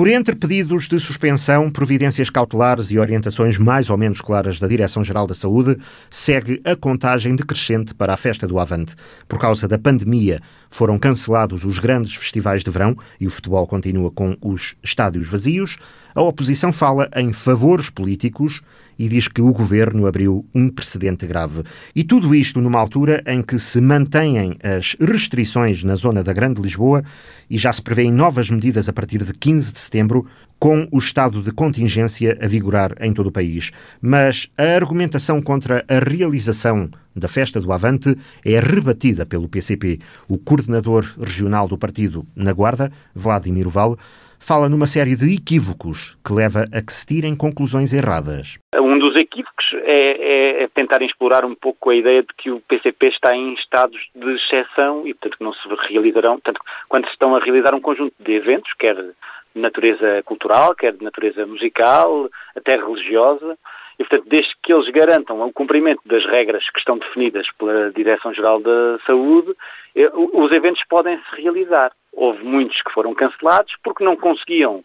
Por 0.00 0.08
entre 0.08 0.34
pedidos 0.34 0.88
de 0.88 0.98
suspensão, 0.98 1.70
providências 1.70 2.30
cautelares 2.30 2.90
e 2.90 2.98
orientações 2.98 3.58
mais 3.58 3.90
ou 3.90 3.98
menos 3.98 4.22
claras 4.22 4.58
da 4.58 4.66
Direção-Geral 4.66 5.26
da 5.26 5.34
Saúde, 5.34 5.76
segue 6.08 6.58
a 6.64 6.74
contagem 6.74 7.36
decrescente 7.36 7.94
para 7.94 8.14
a 8.14 8.16
festa 8.16 8.48
do 8.48 8.58
Avante. 8.58 8.94
Por 9.28 9.38
causa 9.38 9.68
da 9.68 9.78
pandemia, 9.78 10.40
foram 10.70 10.98
cancelados 10.98 11.66
os 11.66 11.78
grandes 11.78 12.14
festivais 12.14 12.64
de 12.64 12.70
verão 12.70 12.96
e 13.20 13.26
o 13.26 13.30
futebol 13.30 13.66
continua 13.66 14.10
com 14.10 14.38
os 14.40 14.74
estádios 14.82 15.28
vazios. 15.28 15.76
A 16.14 16.22
oposição 16.22 16.72
fala 16.72 17.08
em 17.16 17.32
favores 17.32 17.90
políticos 17.90 18.62
e 18.98 19.08
diz 19.08 19.28
que 19.28 19.40
o 19.40 19.52
governo 19.52 20.06
abriu 20.06 20.44
um 20.54 20.68
precedente 20.68 21.26
grave. 21.26 21.62
E 21.94 22.04
tudo 22.04 22.34
isto 22.34 22.60
numa 22.60 22.78
altura 22.78 23.22
em 23.26 23.40
que 23.40 23.58
se 23.58 23.80
mantêm 23.80 24.58
as 24.62 24.94
restrições 25.00 25.82
na 25.82 25.94
zona 25.94 26.22
da 26.22 26.34
Grande 26.34 26.60
Lisboa 26.60 27.02
e 27.48 27.56
já 27.56 27.72
se 27.72 27.80
prevêem 27.80 28.12
novas 28.12 28.50
medidas 28.50 28.90
a 28.90 28.92
partir 28.92 29.24
de 29.24 29.32
15 29.32 29.72
de 29.72 29.78
setembro, 29.78 30.26
com 30.58 30.86
o 30.92 30.98
estado 30.98 31.42
de 31.42 31.50
contingência 31.50 32.38
a 32.42 32.46
vigorar 32.46 32.94
em 33.00 33.14
todo 33.14 33.28
o 33.28 33.32
país. 33.32 33.70
Mas 34.02 34.50
a 34.58 34.76
argumentação 34.76 35.40
contra 35.40 35.82
a 35.88 35.98
realização 35.98 36.90
da 37.16 37.26
festa 37.26 37.58
do 37.58 37.72
Avante 37.72 38.14
é 38.44 38.60
rebatida 38.60 39.24
pelo 39.24 39.48
PCP. 39.48 39.98
O 40.28 40.36
coordenador 40.36 41.10
regional 41.18 41.66
do 41.66 41.78
partido 41.78 42.26
na 42.36 42.52
Guarda, 42.52 42.92
Vladimir 43.14 43.70
Val, 43.70 43.98
fala 44.40 44.68
numa 44.68 44.86
série 44.86 45.14
de 45.14 45.34
equívocos 45.34 46.18
que 46.24 46.32
leva 46.32 46.64
a 46.72 46.82
que 46.82 46.92
se 46.92 47.06
tirem 47.06 47.36
conclusões 47.36 47.92
erradas. 47.92 48.58
Um 48.74 48.98
dos 48.98 49.14
equívocos 49.14 49.74
é, 49.84 50.62
é, 50.62 50.64
é, 50.64 51.04
explorar 51.04 51.44
um 51.44 51.54
pouco 51.54 51.90
a 51.90 51.94
ideia 51.94 52.22
de 52.22 52.28
que 52.36 52.50
o 52.50 52.60
PCP 52.60 53.08
está 53.08 53.36
em 53.36 53.54
estados 53.54 54.00
de 54.14 54.34
exceção 54.34 55.06
e, 55.06 55.14
portanto, 55.14 55.38
que 55.38 55.44
não 55.44 55.52
se 55.52 55.68
realizarão, 55.88 56.40
tanto 56.40 56.60
quando 56.88 57.04
se 57.06 57.12
estão 57.12 57.36
a 57.36 57.40
realizar 57.40 57.74
um 57.74 57.80
conjunto 57.80 58.14
de 58.18 58.32
eventos, 58.32 58.72
quer 58.78 58.96
de 58.96 59.60
natureza 59.60 60.22
cultural, 60.24 60.74
quer 60.74 60.92
de 60.92 61.04
natureza 61.04 61.46
musical, 61.46 62.28
até 62.56 62.76
religiosa, 62.76 63.58
e, 63.98 64.04
portanto, 64.04 64.28
desde 64.28 64.54
que 64.62 64.72
eles 64.72 64.88
garantam 64.88 65.40
o 65.42 65.52
cumprimento 65.52 66.00
das 66.06 66.24
regras 66.24 66.68
que 66.70 66.78
estão 66.78 66.96
definidas 66.96 67.46
pela 67.58 67.90
Direção-Geral 67.92 68.60
da 68.60 68.98
Saúde, 69.06 69.54
eh, 69.94 70.10
os 70.14 70.50
eventos 70.52 70.82
podem 70.88 71.18
se 71.18 71.42
realizar. 71.42 71.92
Houve 72.20 72.44
muitos 72.44 72.82
que 72.82 72.92
foram 72.92 73.14
cancelados 73.14 73.72
porque 73.82 74.04
não 74.04 74.14
conseguiam 74.14 74.84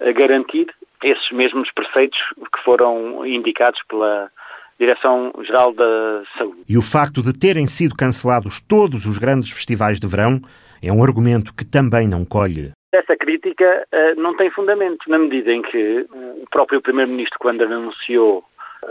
eh, 0.00 0.14
garantir 0.14 0.66
esses 1.04 1.30
mesmos 1.30 1.70
preceitos 1.72 2.18
que 2.36 2.64
foram 2.64 3.26
indicados 3.26 3.82
pela 3.86 4.30
Direção-Geral 4.78 5.74
da 5.74 6.22
Saúde. 6.38 6.62
E 6.66 6.78
o 6.78 6.82
facto 6.82 7.20
de 7.22 7.38
terem 7.38 7.66
sido 7.66 7.94
cancelados 7.94 8.62
todos 8.62 9.04
os 9.04 9.18
grandes 9.18 9.50
festivais 9.50 10.00
de 10.00 10.06
verão 10.06 10.40
é 10.82 10.90
um 10.90 11.04
argumento 11.04 11.54
que 11.54 11.66
também 11.66 12.08
não 12.08 12.24
colhe. 12.24 12.72
Essa 12.92 13.14
crítica 13.14 13.86
uh, 13.92 14.18
não 14.18 14.34
tem 14.34 14.50
fundamento, 14.50 15.08
na 15.10 15.18
medida 15.18 15.52
em 15.52 15.60
que 15.60 16.06
o 16.10 16.46
próprio 16.50 16.80
Primeiro-Ministro, 16.80 17.38
quando 17.38 17.62
anunciou 17.62 18.42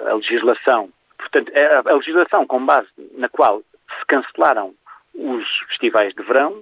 a 0.08 0.14
legislação, 0.14 0.90
portanto, 1.18 1.52
é 1.56 1.82
a 1.84 1.96
legislação 1.96 2.46
com 2.46 2.64
base 2.64 2.88
na 3.18 3.28
qual 3.28 3.62
se 3.62 4.06
cancelaram 4.08 4.76
os 5.16 5.44
festivais 5.70 6.14
de 6.14 6.22
verão, 6.22 6.62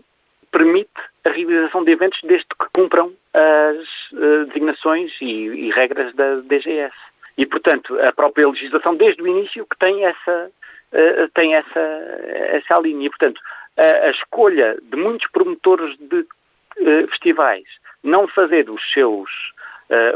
permite 0.52 0.90
a 1.26 1.30
realização 1.30 1.84
de 1.84 1.92
eventos 1.92 2.20
desde 2.24 2.48
que 2.48 2.66
cumpram 2.76 3.14
as 3.34 4.12
uh, 4.14 4.46
designações 4.48 5.12
e, 5.22 5.26
e, 5.26 5.72
regras 5.72 6.14
da 6.16 6.38
DGS. 6.38 6.96
E, 7.38 7.46
portanto, 7.46 8.00
a 8.00 8.12
própria 8.12 8.48
legislação, 8.48 8.96
desde 8.96 9.22
o 9.22 9.28
início, 9.28 9.66
que 9.66 9.78
tem 9.78 10.06
essa, 10.06 10.52
uh, 10.94 11.30
tem 11.36 11.56
essa, 11.56 11.80
essa 11.80 12.80
linha. 12.80 13.06
E, 13.06 13.10
portanto, 13.10 13.40
a, 13.78 14.08
a 14.08 14.12
escolha 14.12 14.78
de 14.82 14.98
muitos 14.98 15.30
promotores 15.32 15.96
de 16.00 16.20
uh, 16.20 17.08
festivais 17.10 17.66
não 18.04 18.28
fazer 18.28 18.70
os 18.70 18.82
seus, 18.94 19.30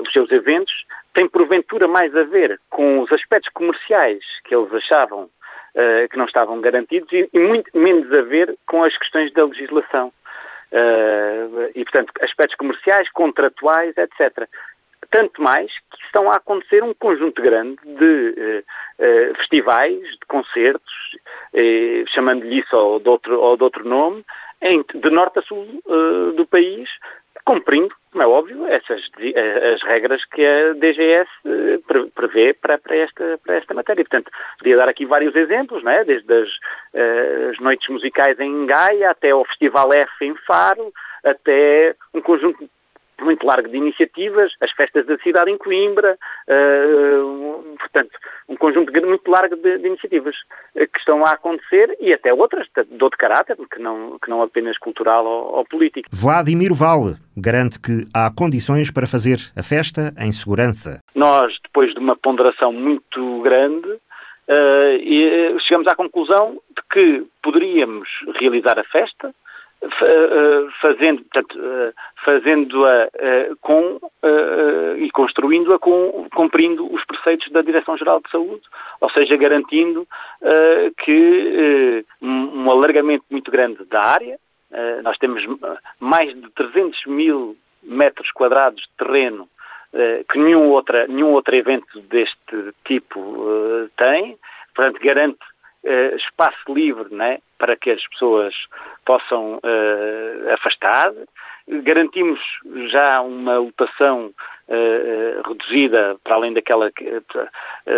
os 0.01 0.13
seus 0.13 0.31
eventos 0.31 0.85
tem 1.13 1.27
porventura 1.27 1.87
mais 1.87 2.15
a 2.15 2.23
ver 2.23 2.59
com 2.69 3.01
os 3.01 3.11
aspectos 3.11 3.51
comerciais 3.53 4.23
que 4.45 4.55
eles 4.55 4.71
achavam 4.73 5.29
que 6.09 6.17
não 6.17 6.25
estavam 6.25 6.61
garantidos 6.61 7.11
e, 7.11 7.27
e, 7.33 7.39
muito 7.39 7.69
menos 7.77 8.13
a 8.13 8.21
ver 8.21 8.55
com 8.65 8.83
as 8.83 8.95
questões 8.97 9.33
da 9.33 9.43
legislação. 9.43 10.13
Uh, 10.71 11.69
e, 11.75 11.83
portanto, 11.83 12.13
aspectos 12.21 12.55
comerciais, 12.55 13.09
contratuais, 13.11 13.93
etc. 13.97 14.47
Tanto 15.09 15.41
mais 15.41 15.69
que 15.91 16.05
estão 16.05 16.31
a 16.31 16.35
acontecer 16.35 16.81
um 16.83 16.93
conjunto 16.93 17.41
grande 17.41 17.77
de 17.83 18.63
uh, 18.99 19.35
festivais, 19.35 19.99
de 19.99 20.25
concertos, 20.27 20.93
chamando-lhe 22.13 22.59
isso 22.59 22.75
ou 22.75 22.99
de 22.99 23.09
outro, 23.09 23.39
ou 23.39 23.57
de 23.57 23.63
outro 23.63 23.87
nome, 23.87 24.23
em, 24.61 24.83
de 24.93 25.09
norte 25.09 25.39
a 25.39 25.41
sul 25.41 25.67
do 26.35 26.45
país, 26.45 26.87
cumprindo, 27.45 27.93
como 28.11 28.23
é 28.23 28.27
óbvio, 28.27 28.67
essas 28.67 29.01
as 29.73 29.81
regras 29.83 30.23
que 30.25 30.45
a 30.45 30.73
DGS 30.73 31.29
eh, 31.45 31.79
prevê 32.13 32.53
para, 32.53 32.77
para, 32.77 32.95
esta, 32.95 33.39
para 33.43 33.55
esta 33.55 33.73
matéria. 33.73 34.03
Portanto, 34.03 34.31
podia 34.57 34.77
dar 34.77 34.89
aqui 34.89 35.05
vários 35.05 35.35
exemplos, 35.35 35.83
não 35.83 35.91
é? 35.91 36.03
desde 36.03 36.33
as, 36.33 36.49
eh, 36.93 37.49
as 37.51 37.59
noites 37.59 37.87
musicais 37.87 38.39
em 38.39 38.65
Gaia 38.65 39.11
até 39.11 39.31
ao 39.31 39.45
Festival 39.45 39.93
F 39.93 40.25
em 40.25 40.35
Faro, 40.45 40.91
até 41.23 41.95
um 42.13 42.21
conjunto 42.21 42.69
muito 43.23 43.45
largo 43.45 43.67
de 43.67 43.77
iniciativas, 43.77 44.51
as 44.61 44.71
festas 44.71 45.05
da 45.05 45.17
cidade 45.19 45.51
em 45.51 45.57
Coimbra, 45.57 46.17
uh, 46.47 47.77
portanto, 47.77 48.11
um 48.49 48.55
conjunto 48.55 48.91
muito 49.05 49.29
largo 49.29 49.55
de, 49.55 49.77
de, 49.77 49.87
iniciativas 49.87 50.35
que 50.73 50.99
estão 50.99 51.25
a 51.25 51.31
acontecer 51.31 51.95
e 51.99 52.13
até 52.13 52.33
outras 52.33 52.67
de 52.67 53.03
outro 53.03 53.17
caráter, 53.17 53.55
que 53.71 53.79
não, 53.79 54.17
que 54.19 54.29
não 54.29 54.41
apenas 54.41 54.77
cultural 54.77 55.25
ou, 55.25 55.57
ou 55.57 55.65
político. 55.65 56.09
Vladimir 56.11 56.73
Vale 56.73 57.15
garante 57.35 57.79
que 57.79 58.05
há 58.13 58.29
condições 58.33 58.91
para 58.91 59.07
fazer 59.07 59.39
a 59.55 59.63
festa 59.63 60.13
em 60.19 60.31
segurança. 60.31 61.01
Nós, 61.15 61.57
depois 61.63 61.93
de 61.93 61.99
uma 61.99 62.15
ponderação 62.15 62.71
muito 62.73 63.41
grande, 63.41 63.87
uh, 63.87 65.59
chegamos 65.61 65.87
à 65.87 65.95
conclusão 65.95 66.59
de 66.75 66.81
que 66.91 67.25
poderíamos 67.41 68.07
realizar 68.39 68.77
a 68.77 68.83
festa, 68.83 69.29
eh, 69.29 69.33
fazendo, 70.79 71.23
portanto, 71.23 71.59
eh, 71.59 71.93
fazendo-a 72.23 73.07
uh, 73.07 73.57
com 73.61 73.99
e 74.97 75.09
construindo-a 75.11 75.79
com, 75.79 76.27
cumprindo 76.35 76.93
os 76.93 77.03
preceitos 77.05 77.51
da 77.51 77.61
Direção-Geral 77.61 78.21
de 78.21 78.29
Saúde, 78.29 78.61
ou 78.99 79.09
seja, 79.09 79.35
garantindo 79.35 80.07
que 80.97 82.05
um, 82.21 82.69
alargamento 82.69 83.25
muito 83.31 83.49
grande 83.49 83.83
da 83.85 83.99
área, 83.99 84.37
nós 85.03 85.17
temos 85.17 85.43
mais 85.99 86.33
de 86.33 86.49
300 86.51 87.05
mil 87.07 87.57
metros 87.81 88.31
quadrados 88.31 88.81
de 88.83 88.89
terreno 89.05 89.49
que 90.29 90.37
nenhum, 90.37 90.69
outra, 90.69 91.07
nenhum 91.07 91.31
outro 91.31 91.55
evento 91.55 91.99
deste 92.01 92.73
tipo 92.85 93.89
tem, 93.97 94.37
portanto 94.75 94.99
garante 95.01 95.39
uh, 95.83 96.15
espaço 96.15 96.73
livre 96.73 97.13
né, 97.13 97.39
para 97.57 97.75
que 97.75 97.91
as 97.91 98.05
pessoas 98.07 98.53
possam 99.05 99.55
uh, 99.55 100.53
afastar. 100.53 101.11
Garantimos 101.67 102.39
já 102.87 103.21
uma 103.21 103.57
lotação 103.59 104.33
uh, 104.67 105.47
reduzida 105.47 106.17
para 106.23 106.35
além 106.35 106.53
daquela, 106.53 106.91
que, 106.91 107.05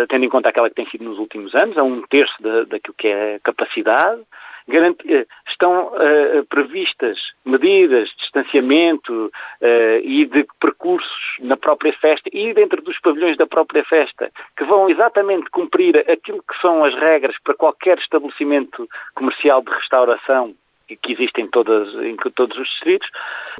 tendo 0.08 0.24
em 0.24 0.28
conta 0.28 0.48
aquela 0.48 0.68
que 0.68 0.76
tem 0.76 0.88
sido 0.88 1.04
nos 1.04 1.18
últimos 1.18 1.54
anos, 1.54 1.76
a 1.78 1.82
um 1.82 2.02
terço 2.02 2.40
da, 2.42 2.64
daquilo 2.64 2.94
que 2.96 3.08
é 3.08 3.38
capacidade. 3.42 4.22
Eh, 4.66 5.26
estão 5.46 5.88
uh, 5.88 6.44
previstas 6.48 7.18
medidas 7.44 8.08
de 8.08 8.16
distanciamento 8.16 9.26
uh, 9.26 9.98
e 10.02 10.24
de 10.24 10.46
percursos 10.58 11.36
na 11.40 11.56
própria 11.56 11.92
festa 11.92 12.30
e 12.32 12.54
dentro 12.54 12.80
dos 12.80 12.98
pavilhões 13.00 13.36
da 13.36 13.46
própria 13.46 13.84
festa 13.84 14.32
que 14.56 14.64
vão 14.64 14.88
exatamente 14.88 15.50
cumprir 15.50 15.96
aquilo 16.10 16.42
que 16.42 16.58
são 16.62 16.82
as 16.82 16.94
regras 16.94 17.36
para 17.44 17.54
qualquer 17.54 17.98
estabelecimento 17.98 18.88
comercial 19.14 19.62
de 19.62 19.70
restauração 19.70 20.54
que 20.86 21.12
existem 21.12 21.46
todas, 21.48 21.88
em 22.04 22.16
todos 22.34 22.56
os 22.58 22.68
distritos, 22.68 23.08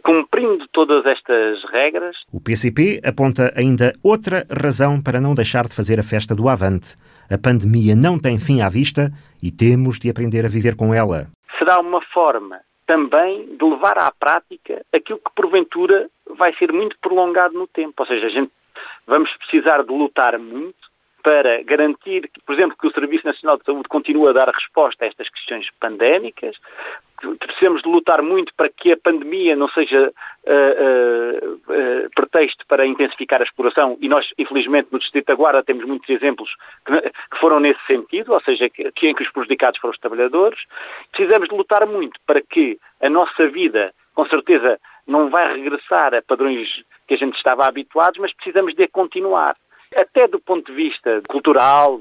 cumprindo 0.02 0.66
todas 0.68 1.04
estas 1.06 1.62
regras. 1.70 2.16
O 2.32 2.40
PCP 2.40 3.00
aponta 3.04 3.52
ainda 3.56 3.92
outra 4.02 4.44
razão 4.50 5.02
para 5.02 5.20
não 5.20 5.34
deixar 5.34 5.66
de 5.66 5.74
fazer 5.74 5.98
a 5.98 6.02
festa 6.02 6.34
do 6.34 6.48
Avante. 6.48 6.96
A 7.30 7.38
pandemia 7.38 7.96
não 7.96 8.18
tem 8.18 8.38
fim 8.38 8.60
à 8.60 8.68
vista 8.68 9.10
e 9.42 9.50
temos 9.50 9.98
de 9.98 10.10
aprender 10.10 10.44
a 10.44 10.48
viver 10.48 10.76
com 10.76 10.92
ela. 10.92 11.28
Será 11.58 11.80
uma 11.80 12.02
forma 12.12 12.60
também 12.86 13.56
de 13.56 13.64
levar 13.64 13.98
à 13.98 14.10
prática 14.12 14.84
aquilo 14.92 15.18
que 15.18 15.34
porventura 15.34 16.08
vai 16.36 16.54
ser 16.56 16.72
muito 16.72 16.96
prolongado 17.00 17.54
no 17.54 17.66
tempo. 17.66 17.94
Ou 17.98 18.06
seja, 18.06 18.26
a 18.26 18.30
gente 18.30 18.50
vamos 19.06 19.34
precisar 19.36 19.82
de 19.82 19.92
lutar 19.92 20.38
muito 20.38 20.92
para 21.22 21.62
garantir, 21.62 22.30
por 22.44 22.54
exemplo, 22.54 22.76
que 22.78 22.86
o 22.86 22.92
Serviço 22.92 23.26
Nacional 23.26 23.56
de 23.56 23.64
Saúde 23.64 23.88
continue 23.88 24.28
a 24.28 24.32
dar 24.32 24.48
resposta 24.50 25.04
a 25.04 25.08
estas 25.08 25.28
questões 25.30 25.66
pandémicas. 25.80 26.54
Precisamos 27.38 27.82
de 27.82 27.88
lutar 27.88 28.22
muito 28.22 28.52
para 28.54 28.68
que 28.68 28.92
a 28.92 28.96
pandemia 28.96 29.56
não 29.56 29.68
seja 29.68 30.08
uh, 30.08 31.46
uh, 31.46 31.54
uh, 31.54 32.10
pretexto 32.14 32.66
para 32.66 32.86
intensificar 32.86 33.40
a 33.40 33.44
exploração 33.44 33.96
e 34.00 34.08
nós, 34.08 34.26
infelizmente, 34.38 34.88
no 34.90 34.98
Distrito 34.98 35.26
da 35.26 35.34
Guarda 35.34 35.62
temos 35.62 35.84
muitos 35.84 36.08
exemplos 36.08 36.50
que, 36.86 37.00
que 37.00 37.38
foram 37.40 37.60
nesse 37.60 37.80
sentido, 37.86 38.32
ou 38.32 38.40
seja, 38.40 38.68
que, 38.68 38.90
que, 38.92 39.08
em 39.08 39.14
que 39.14 39.22
os 39.22 39.30
prejudicados 39.30 39.80
foram 39.80 39.92
os 39.92 39.98
trabalhadores. 39.98 40.60
Precisamos 41.12 41.48
de 41.48 41.54
lutar 41.54 41.86
muito 41.86 42.18
para 42.26 42.40
que 42.40 42.78
a 43.00 43.08
nossa 43.08 43.48
vida, 43.48 43.92
com 44.14 44.26
certeza, 44.26 44.78
não 45.06 45.28
vai 45.28 45.54
regressar 45.54 46.14
a 46.14 46.22
padrões 46.22 46.82
que 47.06 47.14
a 47.14 47.18
gente 47.18 47.36
estava 47.36 47.66
habituados, 47.66 48.18
mas 48.18 48.32
precisamos 48.32 48.74
de 48.74 48.86
continuar 48.88 49.56
até 49.96 50.26
do 50.28 50.40
ponto 50.40 50.70
de 50.70 50.76
vista 50.76 51.22
cultural, 51.28 52.00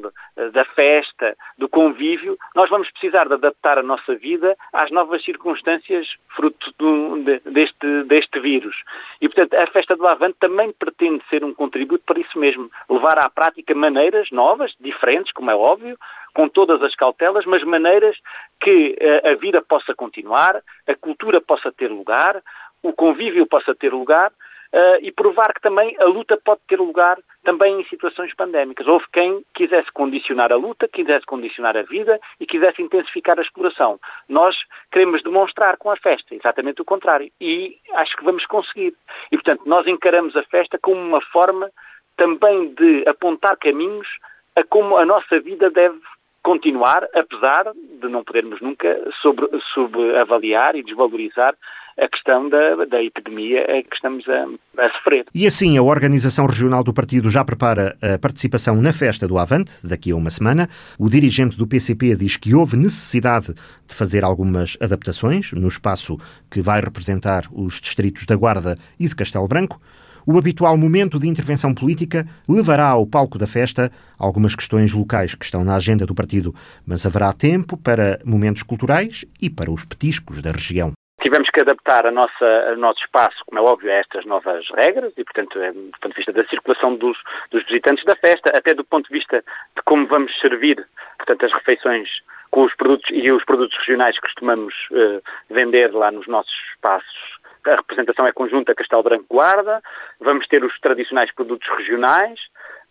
da 0.52 0.66
festa, 0.66 1.36
do 1.58 1.70
convívio, 1.70 2.38
nós 2.56 2.70
vamos 2.70 2.90
precisar 2.92 3.28
de 3.28 3.34
adaptar 3.34 3.78
a 3.78 3.84
nossa 3.84 4.16
vida 4.16 4.56
às 4.72 4.90
novas 4.92 5.24
circunstâncias 5.24 6.16
fruto 6.36 6.74
do, 6.78 7.24
deste, 7.52 8.04
deste 8.06 8.40
vírus. 8.40 8.76
E, 9.22 9.30
portanto, 9.30 9.54
a 9.54 9.68
festa 9.68 9.96
do 9.96 10.08
Avante 10.08 10.38
também 10.40 10.72
pretende 10.72 11.24
ser 11.30 11.44
um 11.44 11.54
contributo 11.54 12.04
para 12.06 12.20
isso 12.20 12.38
mesmo, 12.40 12.70
levar 12.90 13.20
à 13.20 13.30
prática 13.30 13.76
maneiras 13.76 14.30
novas, 14.32 14.74
diferentes, 14.80 15.32
como 15.32 15.52
é 15.52 15.56
óbvio, 15.56 15.98
com 16.34 16.50
todas 16.50 16.82
as 16.82 16.96
cautelas, 16.96 17.46
mas 17.46 17.64
maneiras 17.64 18.18
que 18.60 18.98
a, 19.24 19.32
a 19.32 19.36
vida 19.36 19.62
possa 19.62 19.94
continuar, 19.94 20.62
a 20.88 20.96
cultura 20.96 21.40
possa 21.40 21.72
ter 21.72 21.92
lugar, 21.92 22.42
o 22.82 22.92
convívio 22.92 23.46
possa 23.46 23.76
ter 23.76 23.94
lugar, 23.94 24.32
uh, 24.74 24.98
e 25.02 25.12
provar 25.12 25.54
que 25.54 25.62
também 25.62 25.96
a 26.00 26.06
luta 26.06 26.38
pode 26.44 26.62
ter 26.68 26.80
lugar 26.80 27.18
também 27.44 27.80
em 27.80 27.86
situações 27.86 28.34
pandémicas. 28.36 28.88
Houve 28.88 29.06
quem 29.14 29.46
quisesse 29.54 29.92
condicionar 29.92 30.52
a 30.52 30.56
luta, 30.56 30.88
quisesse 30.88 31.26
condicionar 31.26 31.78
a 31.78 31.84
vida 31.84 32.20
e 32.40 32.46
quisesse 32.46 32.82
intensificar 32.82 33.38
a 33.38 33.42
exploração. 33.42 34.00
Nós 34.28 34.58
queremos 34.92 35.22
demonstrar 35.22 35.78
com 35.78 35.92
a 35.92 35.98
festa 35.98 36.34
exatamente 36.34 36.82
o 36.82 36.86
contrário 36.86 37.32
e 37.40 37.78
acho 37.94 38.16
que 38.18 38.24
vamos 38.24 38.46
conseguir. 38.46 38.96
E, 39.32 39.38
portanto, 39.38 39.64
nós 39.66 39.86
encaramos 39.88 40.36
a 40.36 40.44
festa 40.44 40.78
como 40.80 41.00
uma 41.00 41.22
forma 41.22 41.70
também 42.18 42.74
de 42.74 43.04
apontar 43.08 43.58
caminhos 43.58 44.08
a 44.56 44.64
como 44.64 44.98
a 44.98 45.06
nossa 45.06 45.40
vida 45.40 45.70
deve 45.70 46.00
continuar, 46.44 47.08
apesar 47.16 47.72
de 47.74 48.08
não 48.08 48.24
podermos 48.24 48.60
nunca 48.62 49.00
sobre, 49.22 49.48
subavaliar 49.74 50.76
e 50.76 50.84
desvalorizar 50.84 51.56
a 51.98 52.08
questão 52.08 52.50
da, 52.50 52.86
da 52.86 53.02
epidemia 53.02 53.66
que 53.84 53.96
estamos 53.96 54.26
a, 54.28 54.84
a, 54.84 54.90
sofrer. 54.94 55.26
E 55.34 55.46
assim, 55.46 55.78
a 55.78 55.84
Organização 55.84 56.46
Regional 56.46 56.84
do 56.84 56.94
Partido 56.94 57.30
já 57.30 57.44
prepara 57.44 57.96
a 58.02 58.18
participação 58.18 58.82
na 58.82 58.92
festa 58.94 59.28
do 59.28 59.38
Avante, 59.38 59.72
daqui 59.84 60.12
a 60.12 60.16
uma 60.16 60.30
semana. 60.30 60.68
O 60.98 61.10
dirigente 61.10 61.58
do 61.58 61.68
PCP 61.68 62.16
diz 62.16 62.38
que 62.38 62.56
houve 62.56 62.78
necessidade 62.78 63.54
de 63.54 63.96
fazer 63.96 64.24
algumas 64.24 64.78
adaptações 64.82 65.52
no 65.54 65.68
espaço 65.68 66.18
que 66.50 66.62
vai 66.62 66.82
representar 66.82 67.44
os 67.52 67.80
distritos 67.80 68.26
da 68.26 68.36
Guarda 68.36 68.78
e 69.00 69.08
de 69.08 69.16
Castelo 69.16 69.48
Branco. 69.48 69.80
O 70.26 70.38
habitual 70.38 70.78
momento 70.78 71.20
de 71.20 71.28
intervenção 71.28 71.74
política 71.74 72.26
levará 72.48 72.88
ao 72.88 73.06
palco 73.06 73.38
da 73.38 73.46
festa 73.46 73.92
algumas 74.18 74.56
questões 74.56 74.94
locais 74.94 75.36
que 75.36 75.44
estão 75.44 75.66
na 75.66 75.76
agenda 75.76 76.06
do 76.06 76.16
partido, 76.16 76.56
mas 76.86 77.06
haverá 77.06 77.34
tempo 77.34 77.76
para 77.76 78.20
momentos 78.24 78.64
culturais 78.64 79.26
e 79.42 79.50
para 79.50 79.70
os 79.70 79.84
petiscos 79.84 80.42
da 80.42 80.52
região. 80.52 80.94
Tivemos 81.24 81.50
que 81.50 81.62
adaptar 81.62 82.06
a 82.06 82.12
nossa, 82.12 82.74
o 82.74 82.76
nosso 82.76 83.00
espaço, 83.00 83.46
como 83.46 83.58
é 83.58 83.62
óbvio, 83.62 83.90
a 83.90 83.94
estas 83.94 84.26
novas 84.26 84.70
regras 84.72 85.14
e, 85.16 85.24
portanto, 85.24 85.58
é, 85.58 85.72
do 85.72 85.92
ponto 86.02 86.10
de 86.10 86.18
vista 86.18 86.34
da 86.34 86.44
circulação 86.50 86.98
dos, 86.98 87.18
dos 87.50 87.64
visitantes 87.64 88.04
da 88.04 88.14
festa, 88.14 88.52
até 88.54 88.74
do 88.74 88.84
ponto 88.84 89.08
de 89.08 89.14
vista 89.14 89.42
de 89.74 89.82
como 89.86 90.06
vamos 90.06 90.38
servir, 90.42 90.86
portanto, 91.18 91.46
as 91.46 91.54
refeições 91.54 92.10
com 92.52 92.64
os 92.64 92.76
produtos 92.76 93.10
e 93.10 93.32
os 93.32 93.42
produtos 93.46 93.78
regionais 93.78 94.16
que 94.18 94.24
costumamos 94.24 94.74
uh, 94.92 95.24
vender 95.50 95.94
lá 95.94 96.12
nos 96.12 96.28
nossos 96.28 96.54
espaços. 96.74 97.40
A 97.66 97.76
representação 97.78 98.28
é 98.28 98.34
conjunta 98.34 98.76
Castelo 98.76 99.04
Branco 99.04 99.26
Guarda, 99.30 99.82
vamos 100.20 100.46
ter 100.48 100.62
os 100.62 100.78
tradicionais 100.82 101.34
produtos 101.34 101.70
regionais, 101.78 102.38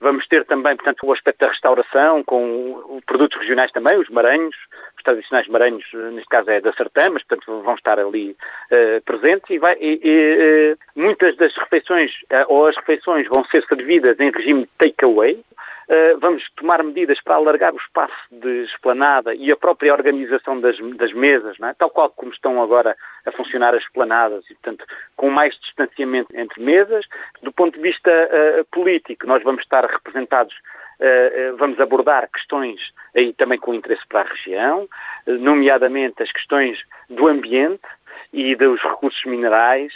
vamos 0.00 0.26
ter 0.26 0.46
também, 0.46 0.74
portanto, 0.74 1.06
o 1.06 1.12
aspecto 1.12 1.40
da 1.40 1.50
restauração 1.50 2.24
com 2.24 2.98
produtos 3.04 3.38
regionais 3.38 3.70
também, 3.72 3.98
os 3.98 4.08
maranhos, 4.08 4.56
os 4.96 5.02
tradicionais 5.02 5.48
maranhos, 5.48 5.84
neste 6.12 6.28
caso 6.28 6.50
é 6.50 6.60
da 6.60 6.72
Sertã, 6.72 7.10
mas, 7.10 7.22
portanto, 7.24 7.62
vão 7.62 7.74
estar 7.74 7.98
ali 7.98 8.30
uh, 8.30 9.02
presentes 9.04 9.50
e, 9.50 9.58
vai, 9.58 9.76
e, 9.80 10.00
e 10.02 10.72
uh, 10.72 10.78
muitas 10.94 11.36
das 11.36 11.54
refeições, 11.56 12.10
uh, 12.30 12.46
ou 12.48 12.66
as 12.66 12.76
refeições 12.76 13.26
vão 13.28 13.44
ser 13.46 13.64
servidas 13.66 14.18
em 14.20 14.30
regime 14.30 14.68
take-away, 14.78 15.42
eh, 15.88 16.16
vamos 16.16 16.42
tomar 16.56 16.82
medidas 16.82 17.20
para 17.22 17.34
alargar 17.34 17.74
o 17.74 17.76
espaço 17.76 18.14
de 18.30 18.64
esplanada 18.64 19.34
e 19.34 19.52
a 19.52 19.56
própria 19.56 19.92
organização 19.92 20.58
das, 20.58 20.78
das 20.96 21.12
mesas, 21.12 21.54
é? 21.60 21.74
tal 21.74 21.90
qual 21.90 22.08
como 22.08 22.32
estão 22.32 22.62
agora 22.62 22.96
a 23.26 23.32
funcionar 23.32 23.74
as 23.74 23.82
esplanadas, 23.82 24.42
e, 24.50 24.54
portanto, 24.54 24.86
com 25.16 25.28
mais 25.28 25.54
distanciamento 25.60 26.34
entre 26.34 26.62
mesas. 26.62 27.04
Do 27.42 27.52
ponto 27.52 27.74
de 27.74 27.82
vista 27.82 28.10
uh, 28.10 28.64
político, 28.72 29.26
nós 29.26 29.42
vamos 29.42 29.62
estar 29.62 29.84
representados 29.84 30.54
Uh, 30.54 30.81
vamos 31.56 31.80
abordar 31.80 32.28
questões 32.30 32.80
aí 33.14 33.32
também 33.32 33.58
com 33.58 33.74
interesse 33.74 34.06
para 34.08 34.20
a 34.20 34.32
região, 34.32 34.88
uh, 35.26 35.32
nomeadamente 35.32 36.22
as 36.22 36.30
questões 36.32 36.78
do 37.08 37.28
ambiente 37.28 37.82
e 38.32 38.54
dos 38.54 38.80
recursos 38.80 39.24
minerais 39.24 39.92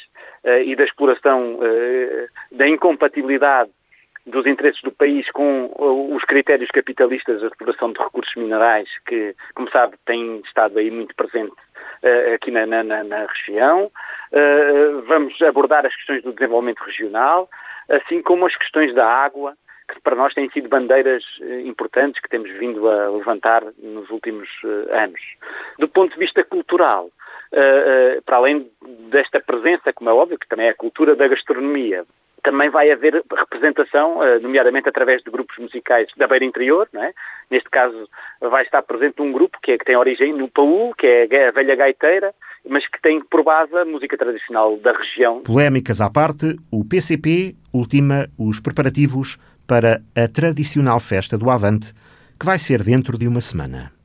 e 0.64 0.76
da 0.76 0.84
exploração 0.84 1.58
da 2.52 2.68
incompatibilidade 2.68 3.70
dos 4.26 4.44
interesses 4.44 4.82
do 4.82 4.90
país 4.90 5.30
com 5.30 5.70
os 6.14 6.24
critérios 6.24 6.68
capitalistas 6.70 7.40
da 7.40 7.46
exploração 7.46 7.92
de 7.92 7.98
recursos 7.98 8.34
minerais, 8.34 8.88
que, 9.06 9.34
como 9.54 9.70
sabe, 9.70 9.96
têm 10.04 10.40
estado 10.44 10.78
aí 10.78 10.90
muito 10.90 11.14
presente 11.14 11.54
uh, 12.02 12.34
aqui 12.34 12.50
na, 12.50 12.66
na, 12.66 12.82
na 12.82 13.26
região. 13.26 13.90
Uh, 14.32 15.02
vamos 15.02 15.40
abordar 15.42 15.86
as 15.86 15.94
questões 15.94 16.24
do 16.24 16.32
desenvolvimento 16.32 16.80
regional, 16.80 17.48
assim 17.88 18.20
como 18.20 18.46
as 18.46 18.56
questões 18.56 18.92
da 18.94 19.06
água, 19.06 19.56
que 19.88 20.00
para 20.00 20.16
nós 20.16 20.34
têm 20.34 20.50
sido 20.50 20.68
bandeiras 20.68 21.22
uh, 21.40 21.60
importantes 21.60 22.20
que 22.20 22.28
temos 22.28 22.50
vindo 22.58 22.88
a 22.88 23.08
levantar 23.10 23.62
nos 23.78 24.10
últimos 24.10 24.48
uh, 24.64 24.92
anos. 24.92 25.20
Do 25.78 25.88
ponto 25.88 26.12
de 26.12 26.18
vista 26.18 26.42
cultural, 26.44 27.06
uh, 27.06 28.22
para 28.22 28.36
além 28.36 28.70
desta 29.10 29.40
presença, 29.40 29.92
como 29.92 30.10
é 30.10 30.12
óbvio, 30.12 30.38
que 30.38 30.48
também 30.48 30.66
é 30.66 30.70
a 30.70 30.74
cultura 30.74 31.14
da 31.14 31.28
gastronomia, 31.28 32.04
também 32.46 32.70
vai 32.70 32.92
haver 32.92 33.24
representação, 33.36 34.22
eh, 34.22 34.38
nomeadamente 34.38 34.88
através 34.88 35.20
de 35.20 35.28
grupos 35.32 35.58
musicais 35.58 36.06
da 36.16 36.28
Beira 36.28 36.44
Interior, 36.44 36.88
é? 36.94 37.12
neste 37.50 37.68
caso 37.68 38.08
vai 38.40 38.62
estar 38.62 38.82
presente 38.82 39.20
um 39.20 39.32
grupo 39.32 39.58
que, 39.60 39.72
é, 39.72 39.78
que 39.78 39.84
tem 39.84 39.96
origem 39.96 40.32
no 40.32 40.48
Paú, 40.48 40.94
que 40.96 41.08
é 41.08 41.48
a 41.48 41.50
velha 41.50 41.74
gaiteira, 41.74 42.32
mas 42.64 42.86
que 42.86 43.02
tem 43.02 43.20
por 43.20 43.42
base 43.42 43.76
a 43.76 43.84
música 43.84 44.16
tradicional 44.16 44.76
da 44.76 44.92
região. 44.92 45.40
Polémicas 45.40 46.00
à 46.00 46.08
parte, 46.08 46.54
o 46.70 46.84
PCP 46.84 47.56
ultima 47.74 48.28
os 48.38 48.60
preparativos 48.60 49.38
para 49.66 50.02
a 50.14 50.28
tradicional 50.28 51.00
festa 51.00 51.36
do 51.36 51.50
Avante, 51.50 51.92
que 52.38 52.46
vai 52.46 52.58
ser 52.58 52.82
dentro 52.82 53.18
de 53.18 53.26
uma 53.26 53.40
semana. 53.40 53.95